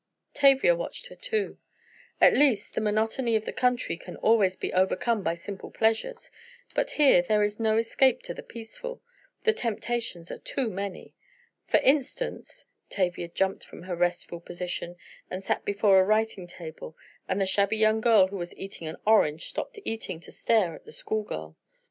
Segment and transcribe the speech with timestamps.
[0.33, 1.59] Tavia watched her too.
[2.19, 6.31] "At least, the monotony of the country can always be overcome by simple pleasures,
[6.73, 11.13] but here there is no escape to the peaceful—the temptations are too many.
[11.67, 14.95] For instance," Tavia jumped from her restful position,
[15.29, 16.97] and sat before a writing table,
[17.29, 20.83] and the shabby young girl who was eating an orange, stopped eating to stare at
[20.85, 21.55] the schoolgirl.